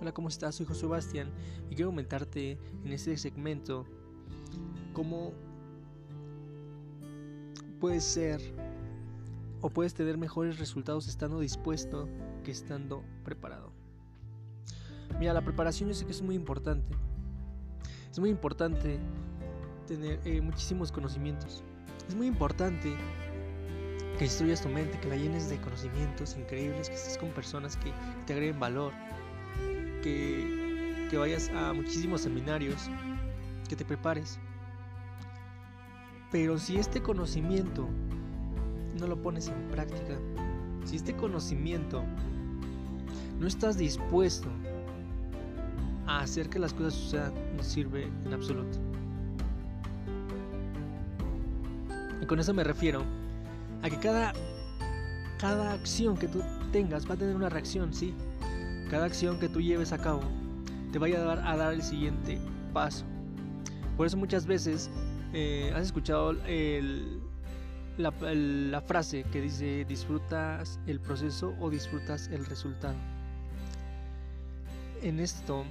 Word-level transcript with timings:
Hola, 0.00 0.12
¿cómo 0.12 0.28
estás? 0.28 0.54
Soy 0.54 0.66
José 0.66 0.86
Bastián 0.86 1.30
y 1.70 1.74
quiero 1.74 1.90
comentarte 1.90 2.58
en 2.84 2.92
este 2.92 3.16
segmento 3.16 3.86
cómo 4.92 5.32
puedes 7.80 8.04
ser 8.04 8.40
o 9.62 9.70
puedes 9.70 9.94
tener 9.94 10.18
mejores 10.18 10.58
resultados 10.58 11.08
estando 11.08 11.40
dispuesto 11.40 12.08
que 12.44 12.50
estando 12.50 13.04
preparado. 13.24 13.72
Mira, 15.18 15.32
la 15.32 15.42
preparación 15.42 15.88
yo 15.88 15.94
sé 15.94 16.04
que 16.04 16.12
es 16.12 16.22
muy 16.22 16.34
importante. 16.34 16.94
Es 18.10 18.18
muy 18.18 18.30
importante 18.30 18.98
tener 19.86 20.20
eh, 20.24 20.40
muchísimos 20.40 20.92
conocimientos. 20.92 21.62
Es 22.06 22.14
muy 22.14 22.26
importante 22.26 22.94
que 24.18 24.24
instruyas 24.24 24.62
tu 24.62 24.68
mente, 24.68 24.98
que 25.00 25.08
la 25.08 25.16
llenes 25.16 25.48
de 25.48 25.58
conocimientos 25.60 26.36
increíbles, 26.36 26.88
que 26.88 26.94
estés 26.94 27.18
con 27.18 27.30
personas 27.30 27.76
que 27.76 27.92
te 28.26 28.32
agreguen 28.32 28.60
valor, 28.60 28.92
que, 30.02 31.08
vayas 31.16 31.48
a 31.50 31.72
muchísimos 31.72 32.20
seminarios, 32.22 32.90
que 33.68 33.76
te 33.76 33.84
prepares. 33.84 34.38
Pero 36.30 36.58
si 36.58 36.76
este 36.76 37.02
conocimiento 37.02 37.88
no 38.98 39.06
lo 39.06 39.20
pones 39.22 39.48
en 39.48 39.68
práctica, 39.68 40.18
si 40.84 40.96
este 40.96 41.14
conocimiento 41.14 42.04
no 43.40 43.46
estás 43.46 43.78
dispuesto 43.78 44.48
a 46.06 46.20
hacer 46.20 46.48
que 46.48 46.58
las 46.58 46.72
cosas 46.72 46.94
sucedan, 46.94 47.32
no 47.56 47.62
sirve 47.62 48.08
en 48.24 48.32
absoluto. 48.32 48.78
Y 52.20 52.26
con 52.26 52.38
eso 52.40 52.52
me 52.54 52.64
refiero 52.64 53.02
a 53.82 53.90
que 53.90 53.98
cada, 53.98 54.32
cada 55.38 55.72
acción 55.72 56.16
que 56.16 56.28
tú 56.28 56.42
tengas 56.72 57.08
va 57.08 57.14
a 57.14 57.16
tener 57.16 57.34
una 57.34 57.48
reacción, 57.48 57.92
¿sí? 57.92 58.14
Cada 58.90 59.06
acción 59.06 59.38
que 59.38 59.48
tú 59.48 59.60
lleves 59.60 59.92
a 59.92 59.98
cabo 59.98 60.22
te 60.92 60.98
vaya 60.98 61.20
a 61.20 61.24
dar, 61.24 61.38
a 61.46 61.56
dar 61.56 61.74
el 61.74 61.82
siguiente 61.82 62.38
paso. 62.72 63.04
Por 63.96 64.06
eso 64.06 64.16
muchas 64.16 64.46
veces 64.46 64.90
eh, 65.32 65.72
has 65.74 65.82
escuchado 65.82 66.34
la, 67.98 68.80
frase 68.82 69.24
que 69.24 69.40
dice 69.40 69.84
disfrutas 69.86 70.78
el 70.86 71.00
proceso 71.00 71.54
o 71.60 71.70
disfrutas 71.70 72.28
el 72.28 72.46
resultado. 72.46 72.96
En 75.02 75.18
esto 75.18 75.64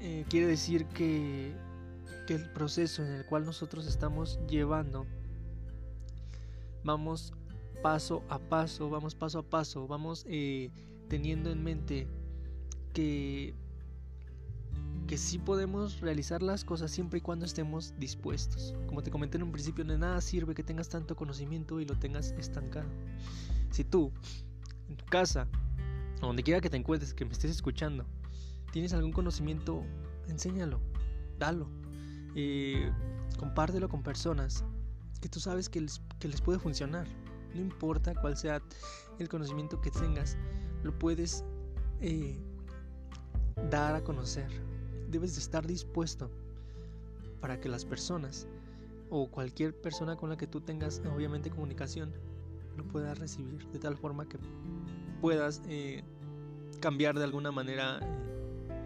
eh, 0.00 0.24
quiere 0.28 0.46
decir 0.46 0.86
que, 0.86 1.52
que 2.26 2.34
el 2.34 2.50
proceso 2.50 3.04
en 3.04 3.12
el 3.12 3.26
cual 3.26 3.44
nosotros 3.44 3.86
estamos 3.86 4.40
llevando, 4.48 5.06
vamos 6.82 7.32
paso 7.82 8.22
a 8.28 8.38
paso, 8.38 8.90
vamos 8.90 9.14
paso 9.14 9.38
a 9.38 9.42
paso, 9.42 9.86
vamos 9.86 10.24
eh, 10.28 10.70
teniendo 11.08 11.50
en 11.50 11.62
mente 11.62 12.08
que, 12.96 13.52
que 15.06 15.18
sí 15.18 15.38
podemos 15.38 16.00
realizar 16.00 16.42
las 16.42 16.64
cosas 16.64 16.90
siempre 16.90 17.18
y 17.18 17.20
cuando 17.20 17.44
estemos 17.44 17.92
dispuestos. 17.98 18.74
Como 18.86 19.02
te 19.02 19.10
comenté 19.10 19.36
en 19.36 19.42
un 19.42 19.52
principio, 19.52 19.84
de 19.84 19.98
nada 19.98 20.18
sirve 20.22 20.54
que 20.54 20.62
tengas 20.62 20.88
tanto 20.88 21.14
conocimiento 21.14 21.78
y 21.78 21.84
lo 21.84 21.98
tengas 21.98 22.30
estancado. 22.38 22.88
Si 23.70 23.84
tú, 23.84 24.10
en 24.88 24.96
tu 24.96 25.04
casa, 25.04 25.46
o 26.22 26.28
donde 26.28 26.42
quiera 26.42 26.62
que 26.62 26.70
te 26.70 26.78
encuentres, 26.78 27.12
que 27.12 27.26
me 27.26 27.32
estés 27.32 27.50
escuchando, 27.50 28.06
tienes 28.72 28.94
algún 28.94 29.12
conocimiento, 29.12 29.84
enséñalo, 30.28 30.80
dalo, 31.38 31.68
eh, 32.34 32.90
compártelo 33.38 33.90
con 33.90 34.02
personas 34.02 34.64
que 35.20 35.28
tú 35.28 35.38
sabes 35.38 35.68
que 35.68 35.82
les, 35.82 36.00
que 36.18 36.28
les 36.28 36.40
puede 36.40 36.58
funcionar. 36.58 37.06
No 37.54 37.60
importa 37.60 38.14
cuál 38.14 38.38
sea 38.38 38.62
el 39.18 39.28
conocimiento 39.28 39.82
que 39.82 39.90
tengas, 39.90 40.38
lo 40.82 40.98
puedes 40.98 41.44
eh, 42.00 42.38
dar 43.70 43.94
a 43.94 44.04
conocer. 44.04 44.48
Debes 45.10 45.34
de 45.34 45.40
estar 45.40 45.66
dispuesto 45.66 46.30
para 47.40 47.60
que 47.60 47.68
las 47.68 47.84
personas 47.84 48.48
o 49.10 49.30
cualquier 49.30 49.74
persona 49.80 50.16
con 50.16 50.30
la 50.30 50.36
que 50.36 50.46
tú 50.46 50.60
tengas 50.60 51.00
obviamente 51.14 51.50
comunicación 51.50 52.12
lo 52.76 52.84
pueda 52.84 53.14
recibir 53.14 53.66
de 53.68 53.78
tal 53.78 53.96
forma 53.96 54.28
que 54.28 54.38
puedas 55.20 55.62
eh, 55.68 56.02
cambiar 56.80 57.16
de 57.16 57.24
alguna 57.24 57.52
manera 57.52 58.00
eh, 58.02 58.76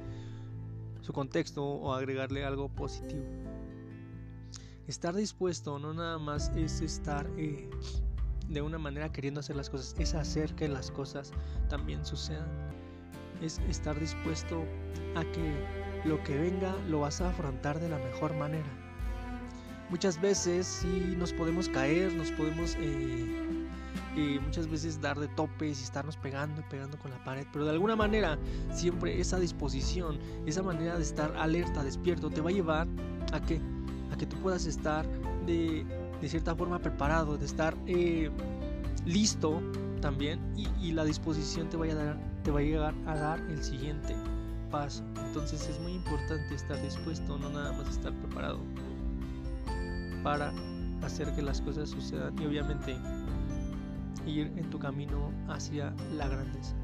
su 1.01 1.13
contexto 1.13 1.65
o 1.65 1.93
agregarle 1.93 2.45
algo 2.45 2.69
positivo. 2.69 3.25
Estar 4.87 5.15
dispuesto 5.15 5.79
no 5.79 5.95
nada 5.95 6.19
más 6.19 6.51
es 6.57 6.81
estar 6.81 7.29
eh, 7.37 7.69
de 8.49 8.63
una 8.63 8.79
manera 8.79 9.11
queriendo 9.11 9.41
hacer 9.41 9.57
las 9.57 9.71
cosas, 9.71 9.95
es 9.99 10.15
hacer 10.15 10.55
que 10.55 10.69
las 10.69 10.91
cosas 10.91 11.33
también 11.69 12.05
sucedan. 12.05 12.49
Es 13.41 13.59
estar 13.69 13.99
dispuesto 13.99 14.65
a 15.17 15.25
que 15.25 16.09
lo 16.09 16.23
que 16.25 16.37
venga 16.37 16.75
lo 16.89 17.01
vas 17.01 17.21
a 17.21 17.31
afrontar 17.31 17.81
de 17.81 17.89
la 17.89 17.99
mejor 17.99 18.35
manera. 18.35 18.69
Muchas 19.89 20.21
veces 20.21 20.67
sí 20.67 21.15
nos 21.19 21.33
podemos 21.33 21.69
caer, 21.69 22.13
nos 22.13 22.31
podemos 22.33 22.77
eh, 22.79 23.67
eh, 24.17 24.39
muchas 24.41 24.69
veces 24.69 25.01
dar 25.01 25.19
de 25.19 25.29
topes 25.29 25.81
y 25.81 25.85
estarnos 25.85 26.17
pegando 26.17 26.61
y 26.61 26.65
pegando 26.65 26.99
con 26.99 27.11
la 27.11 27.23
pared, 27.25 27.47
pero 27.53 27.65
de 27.65 27.73
alguna 27.73 27.97
manera 27.97 28.39
siempre 28.73 29.21
esa 29.21 29.39
disposición, 29.39 30.19
esa 30.47 30.63
manera 30.63 30.97
de 30.97 31.03
estar 31.03 31.35
alerta, 31.37 31.83
despierto, 31.83 32.31
te 32.31 32.41
va 32.41 32.51
a 32.51 32.53
llevar 32.53 32.87
a 33.33 33.41
que, 33.41 33.61
a 34.13 34.17
que 34.17 34.27
tú 34.27 34.37
puedas 34.37 34.67
estar 34.67 35.07
de, 35.47 35.85
de 36.21 36.29
cierta 36.29 36.55
forma 36.55 36.79
preparado, 36.79 37.37
de 37.39 37.47
estar 37.47 37.77
eh, 37.87 38.31
listo 39.07 39.61
también 40.01 40.41
y, 40.57 40.93
la 40.93 41.05
disposición 41.05 41.69
te, 41.69 41.77
vaya 41.77 41.93
a 41.93 41.97
dar, 41.97 42.19
te 42.43 42.51
va 42.51 42.61
a 42.61 42.63
llegar 42.63 42.95
a 43.07 43.15
dar 43.15 43.41
el 43.41 43.63
siguiente 43.63 44.15
paso. 44.71 45.05
Entonces 45.27 45.69
es 45.69 45.79
muy 45.81 45.93
importante 45.93 46.55
estar 46.55 46.81
dispuesto, 46.83 47.39
no 47.39 47.51
nada 47.51 47.73
más 47.73 47.89
estar 47.89 48.13
preparado 48.15 48.61
para 50.23 50.53
hacer 51.03 51.35
que 51.35 51.43
las 51.43 51.61
cosas 51.61 51.91
sucedan 51.91 52.39
y 52.41 52.47
obviamente 52.47 52.97
ir 54.27 54.53
en 54.57 54.69
tu 54.71 54.79
camino 54.79 55.33
hacia 55.49 55.95
la 56.15 56.29
grandeza. 56.29 56.75